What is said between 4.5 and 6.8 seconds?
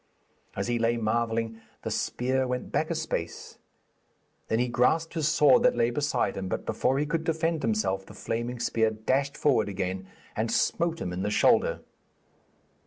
he grasped his sword that lay beside him, but